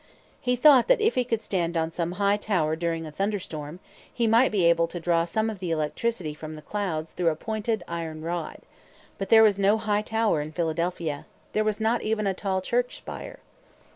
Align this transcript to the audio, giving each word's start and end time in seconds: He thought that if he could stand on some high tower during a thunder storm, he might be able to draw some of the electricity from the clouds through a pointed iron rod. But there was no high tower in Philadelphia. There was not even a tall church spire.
He 0.41 0.55
thought 0.55 0.87
that 0.87 0.99
if 0.99 1.13
he 1.13 1.23
could 1.23 1.43
stand 1.43 1.77
on 1.77 1.91
some 1.91 2.13
high 2.13 2.37
tower 2.37 2.75
during 2.75 3.05
a 3.05 3.11
thunder 3.11 3.37
storm, 3.37 3.79
he 4.11 4.25
might 4.25 4.51
be 4.51 4.65
able 4.65 4.87
to 4.87 4.99
draw 4.99 5.25
some 5.25 5.47
of 5.47 5.59
the 5.59 5.69
electricity 5.69 6.33
from 6.33 6.55
the 6.55 6.63
clouds 6.63 7.11
through 7.11 7.29
a 7.29 7.35
pointed 7.35 7.83
iron 7.87 8.23
rod. 8.23 8.61
But 9.19 9.29
there 9.29 9.43
was 9.43 9.59
no 9.59 9.77
high 9.77 10.01
tower 10.01 10.41
in 10.41 10.53
Philadelphia. 10.53 11.27
There 11.53 11.63
was 11.63 11.79
not 11.79 12.01
even 12.01 12.25
a 12.25 12.33
tall 12.33 12.61
church 12.61 12.97
spire. 12.97 13.41